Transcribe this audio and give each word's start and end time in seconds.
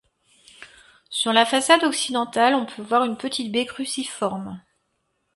Sur 1.11 1.31
la 1.31 1.45
façade 1.45 1.83
occidentale 1.83 2.55
on 2.55 2.65
peut 2.65 2.81
voir 2.81 3.03
une 3.03 3.17
petite 3.17 3.51
baie 3.51 3.67
cruciforme. 3.67 4.59